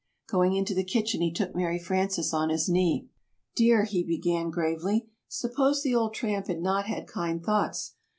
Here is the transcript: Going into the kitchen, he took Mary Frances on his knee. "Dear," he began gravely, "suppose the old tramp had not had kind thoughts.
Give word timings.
Going 0.27 0.55
into 0.55 0.73
the 0.73 0.83
kitchen, 0.83 1.21
he 1.21 1.31
took 1.31 1.53
Mary 1.53 1.77
Frances 1.77 2.33
on 2.33 2.49
his 2.49 2.67
knee. 2.67 3.07
"Dear," 3.55 3.83
he 3.83 4.01
began 4.03 4.49
gravely, 4.49 5.05
"suppose 5.27 5.83
the 5.83 5.93
old 5.93 6.15
tramp 6.15 6.47
had 6.47 6.59
not 6.59 6.87
had 6.87 7.05
kind 7.05 7.43
thoughts. 7.45 7.93